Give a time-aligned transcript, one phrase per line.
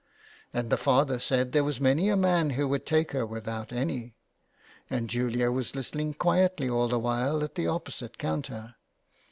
[0.29, 3.71] * And the father said there was many a man who would take her without
[3.71, 4.15] any,
[4.89, 8.77] and Julia was listening quietly all the while at the opposite counter.